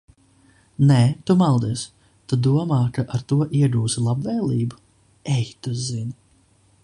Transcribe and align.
Nē, 0.91 1.01
tu 1.29 1.35
maldies. 1.41 1.83
Tu 2.31 2.39
domā, 2.47 2.79
ka 2.97 3.05
ar 3.17 3.27
to 3.33 3.39
iegūsi 3.59 4.05
labvēlību? 4.09 4.83
Ej 5.37 5.49
tu 5.67 5.77
zini... 5.89 6.19